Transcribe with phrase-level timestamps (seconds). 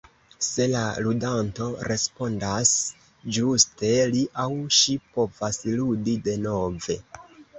[0.43, 2.71] Se la ludanto respondas
[3.37, 6.99] ĝuste, li aŭ ŝi povas ludi denove.